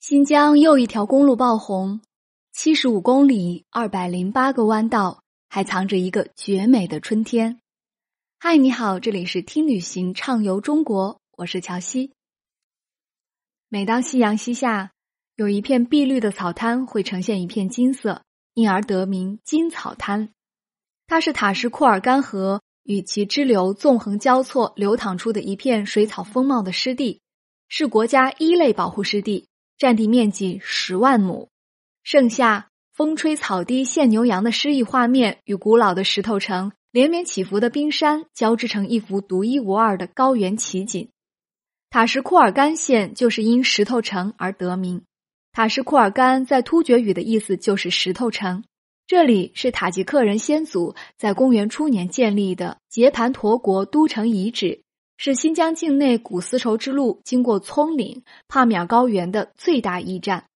[0.00, 2.00] 新疆又一条公路爆红，
[2.54, 7.60] 七十五公里，二百零八个弯道，还藏着一个绝美的春天。
[8.38, 12.12] 嗨，你好，这里是听旅行畅游中国，我是乔西。
[13.68, 14.92] 每当夕阳西下，
[15.36, 18.22] 有一片碧绿的草滩会呈现一片金色，
[18.54, 20.30] 因而得名金草滩。
[21.06, 27.20] 它是塔什库尔干河与其支流纵横交错流淌出的一片水草丰茂的湿地，
[27.68, 29.49] 是国家一类保护湿地。
[29.80, 31.48] 占地面积十万亩，
[32.02, 41.08] 盛夏风吹草低见牛羊的诗意画面，与古老的石头城连绵起伏的冰山交织成一幅独一无二的高原奇景。
[41.88, 45.00] 塔什库尔干县就是因石头城而得名。
[45.50, 48.62] 塔什库尔干在突厥语的意思就是石头城。
[49.06, 54.82] 这里是塔吉克人先祖在公元初年建立的杰盘陀国都城遗址。
[55.22, 60.46] 是新疆境内古丝绸之路经过葱岭、帕米尔高原的最大驿站。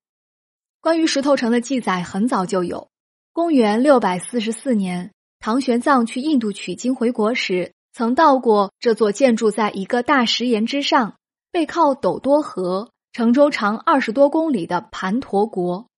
[0.81, 2.89] 关于石头城的记载很早就有。
[3.35, 11.17] 公元六百四十四年，唐玄奘去印度取经回国时，曾到过这座建筑在一个大石岩之上、
[11.53, 15.89] 背靠斗多河、城周长二十多公里的盘陀国。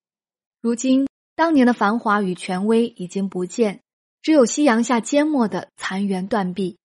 [0.60, 3.78] 如今，当年的繁华与权威已经不见，
[4.22, 6.76] 只有夕阳下缄默的残垣断壁。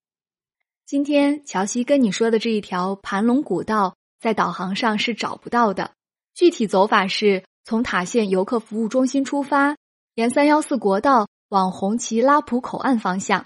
[0.91, 5.91] 今天乔西跟你说的这一条盘龙古道，在导航上是找不到的。
[6.33, 9.77] 具体走法是从塔县游客服务中心出发，
[10.15, 13.45] 沿三幺四国道往红旗拉普口岸方向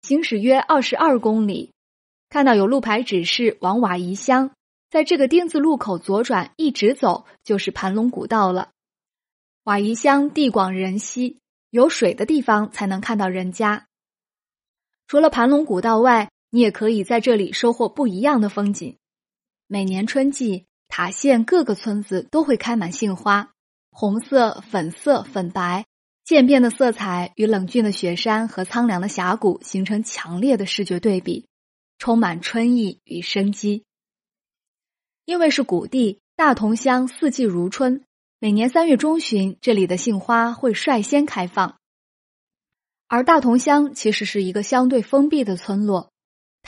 [0.00, 1.74] 行驶约二十二公里，
[2.30, 4.52] 看到有路牌指示往瓦宜乡，
[4.88, 8.70] 在这个丁字路口左转，一直走就是盘龙古道了。
[9.64, 13.86] 瓦宜乡地广人稀，有水的地方才能看到人家。
[15.06, 18.96] 除了盘龙古道外，你也可以在这里收获不一样的风景。
[19.66, 23.52] 每年春季，塔县各个村子都会开满杏花，
[23.90, 25.86] 红色、粉色、粉白
[26.24, 31.46] 渐变的色彩与冷峻的雪山和苍凉的峡谷形成强烈的视觉对比，
[31.98, 33.84] 充满春意与生机。
[35.24, 38.04] 因为是谷地，大同乡四季如春，
[38.38, 41.78] 每年三月中旬，这里的杏花会率先开放。
[43.08, 46.12] 而大同乡其实是一个相对封闭的村落。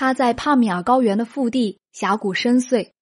[0.00, 2.92] 它在帕米尔高原的腹地，峡谷深邃。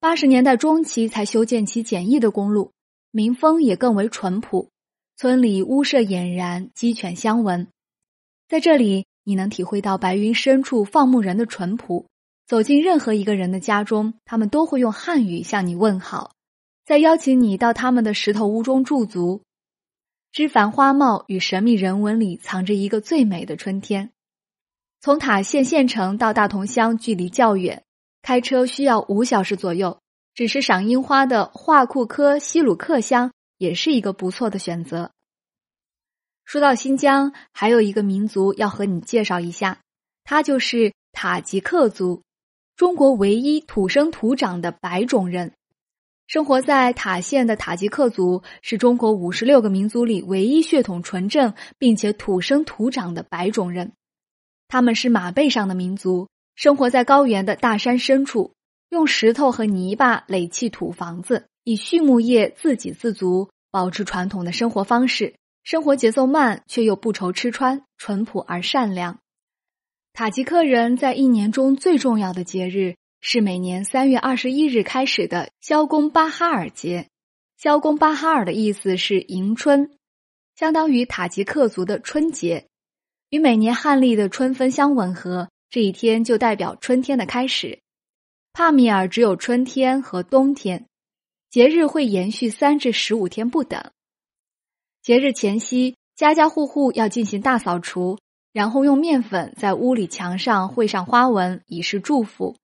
[0.00, 2.72] 八十年代中期才修建起简易的公路，
[3.10, 4.70] 民风也更为淳朴。
[5.14, 7.68] 村里屋舍俨然，鸡犬相闻。
[8.48, 12.06] 在这里，你能体会到白云深处放牧人的淳朴。
[12.46, 16.32] 走进任何一个人的家中，他们都会用汉语向你问好，
[16.86, 19.42] 再邀请你到他们的石头屋中驻足。
[20.32, 24.12] 枝繁花茂与神秘人文里，藏着一个最美的春天。
[25.00, 27.84] 从塔县县城到大同乡距离较远，
[28.22, 29.98] 开车需要五小时左右。
[30.34, 35.10] 只是赏樱花的华库科西鲁克乡也是一个不错的选择。
[36.44, 39.80] 说到新疆，还有一个民族要和你介绍一下，
[40.22, 42.22] 他就是塔吉克族，
[42.76, 45.54] 中国唯一土生土长的白种人。
[46.28, 53.92] 生活在塔县的塔吉克族是中国五十六个民族里唯一血统纯正并且土生土长的白种人。
[54.68, 58.52] 他们是马背上的民族，生活在高原的大山深处，
[58.90, 65.34] 用石头和泥巴垒砌土房子，以畜牧业自给自足，保持传统的生活方式。
[65.64, 69.18] 生活节奏慢，却又不愁吃穿，淳朴而善良。
[70.12, 77.08] 塔吉克人在一年中最重要的节日是每年三月二十一日开始的肖公巴哈尔节。
[77.56, 79.90] 肖公巴哈尔的意思是迎春，
[80.56, 82.66] 相当于塔吉克族的春节。
[83.30, 87.80] 与每年汉历的春分相吻合，这一天就代表春天的开始。
[88.54, 90.86] 帕米尔只有春天和冬天，
[91.50, 93.90] 节日会延续三至十五天不等。
[95.02, 98.18] 节日前夕，家家户户要进行大扫除，
[98.52, 102.56] 然后用面粉在屋里墙上绘上花纹，以示祝福。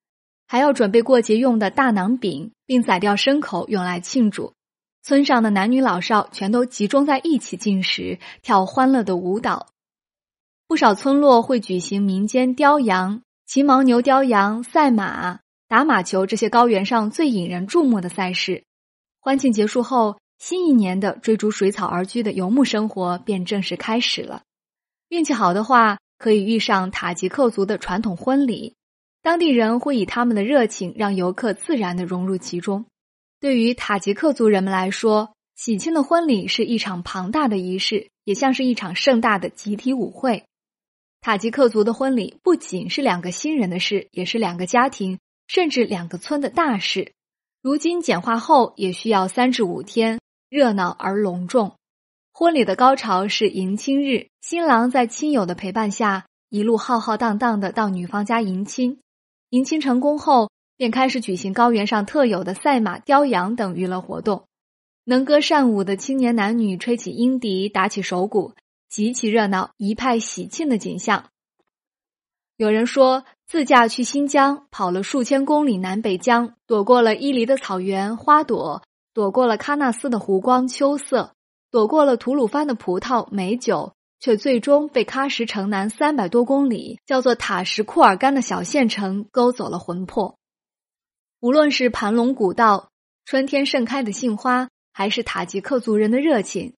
[0.46, 4.54] 还要准备过节用的大馕饼，并宰掉牲口用来庆祝。
[5.02, 9.73] 村上的男女老少全都集中在一起进食，跳欢乐的舞蹈。
[10.66, 18.64] 不少村落会举行民间雕羊、骑牦牛雕羊、赛马、打马球这些高原上最引人注目的赛事。
[19.20, 24.42] 欢庆结束后，新一年的追逐水草而居的游牧生活便正式开始了。
[25.10, 28.74] 运气好的话，可以遇上塔吉克族的传统婚礼，
[29.22, 32.86] 当地人会以他们的热情让游客自然的融入其中。
[33.38, 40.44] 对于塔吉克族人们来说，喜庆的婚礼是一场庞大的仪式，也像是一场盛大的集体舞会。
[41.24, 47.14] 塔吉克族的婚礼不仅是两个新人的事，也是两个家庭甚至两个村的大事。
[47.62, 51.76] 如今简化后也需要三至五天，热闹而隆重。
[52.34, 58.98] 婚礼的高潮是迎亲日，新郎在亲友的陪伴下，一路浩浩荡荡的到女方家迎亲。
[59.48, 64.44] 迎亲成功后，便开始举行高原上特有的赛马、雕羊等娱乐活动。
[65.04, 68.52] 能歌善舞的青年男女吹起鹰笛，打起手鼓，
[68.94, 71.24] 极其热闹，一派喜庆的景象。
[72.56, 81.32] 有人说，自驾去新疆，跑了数千公里南北疆，躲过了伊犁的草原花朵，躲过了喀纳斯的湖光秋色，
[81.72, 90.36] 躲过了吐鲁番的葡萄美酒，却最终被喀什城南三百多公里叫做塔什库尔干的小县城勾走了魂魄。
[91.40, 92.90] 无论是盘龙古道、
[93.24, 96.74] 春天盛开的杏花，还是塔吉克族人的热情，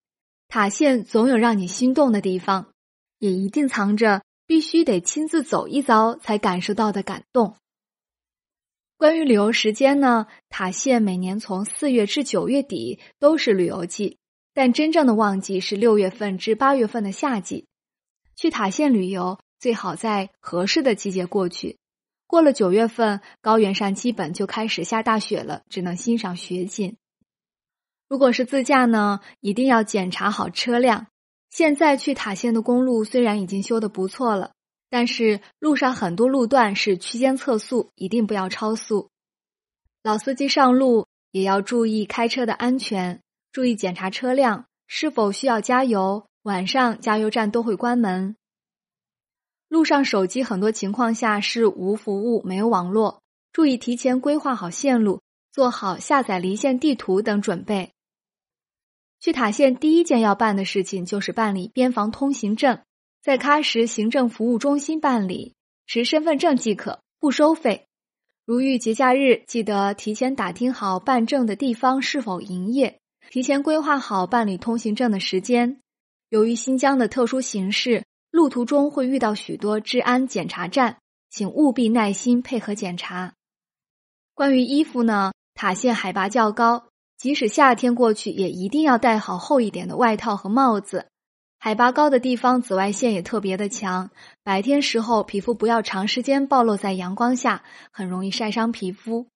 [0.48, 2.72] 塔县总有让你心动的地方，
[3.18, 4.22] 也一定藏着。
[4.48, 7.56] 必须得亲自走一遭才感受到的感动。
[8.96, 14.18] 关于旅游时间呢，塔县每年从四月至九月底都是旅游季，
[14.54, 17.66] 但真正的旺季是六月份至八月份的夏季。
[18.36, 21.78] 去塔县旅游最好在合适的季节过去，
[22.28, 26.96] 过了九月份，高原上基本就开始下大雪了，只能欣赏雪景。
[28.08, 31.08] 如果是自驾呢，一定要检查好车辆。
[31.50, 34.52] 现在去塔县的公路虽然已经修得不错了，
[34.90, 39.10] 但是路上很多路段是区间测速，一定不要超速。
[40.02, 46.26] 老司机上路也要注意开车的安全，注意检查车辆是否需要加油。
[46.42, 48.36] 晚上加油站都会关门。
[49.66, 53.20] 路上手机很多情况下是无服务、没有网络，
[53.52, 57.94] 注意提前规划好线路，做好下载离线地图等准备。
[59.26, 62.78] 去塔县第一件要办的事情就是办理边防通行证，
[63.20, 65.56] 在喀什行政服务中心办理，
[65.88, 67.88] 持身份证即可，不收费。
[68.44, 75.80] 如遇节假日，记得提前打听好办证的地方是否营业，提前规划好办理通行证的时间。
[76.28, 80.98] 由于新疆的特殊形势，路途中会遇到许多治安检查站，
[81.30, 83.34] 请务必耐心配合检查。
[84.34, 86.90] 关于衣服呢，塔县海拔较高。
[87.16, 91.06] 即使夏天过去，也一定要戴好厚一点的外套和帽子。
[91.58, 94.10] 海拔高的地方，紫外线也特别的强。
[94.44, 99.26] 白天时候，皮肤不要长时间暴露在阳光下，很容易晒伤皮肤。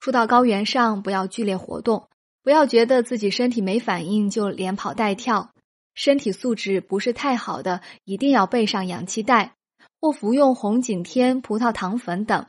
[0.00, 2.08] 初到高原上，不要剧烈活动，
[2.42, 5.50] 不要觉得自己身体没反应就连跑带跳。
[5.94, 9.54] 身体素质不是太好的，一定要备上氧气袋，
[10.00, 12.46] 或服用红景天、葡萄糖粉等。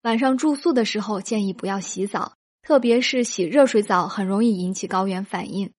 [0.00, 2.32] 晚上住宿的时候，建议不要洗澡。
[2.62, 5.72] 特别是洗热水澡很容易引起高原反应。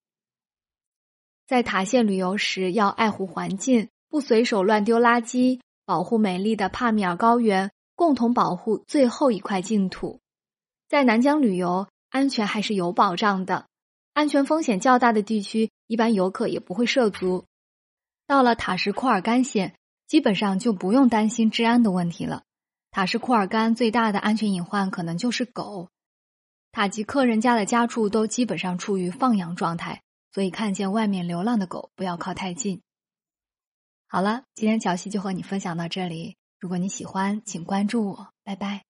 [1.48, 10.20] 在塔县旅游时要爱护环境，不随手乱丢垃圾，保护美丽的帕米尔高原，共同保护最后一块净土。
[10.88, 13.66] 在南疆旅游，安全还是有保障的。
[14.14, 17.46] 安全风险较大的地区，一般游客也不会涉足。
[18.28, 19.76] 到了塔什库尔干县，
[20.08, 22.44] 基本上就不用担心治安的问题了。
[22.92, 25.90] 塔什库尔干最大的安全隐患可能就是狗。
[26.74, 32.82] 塔吉克人家的家畜都基本上处于放养状态，所以看见外面流浪的狗不要靠太近。
[34.08, 36.36] 好了，今天乔西就和你分享到这里。
[36.60, 38.86] 如果你喜欢，请关注我，拜拜。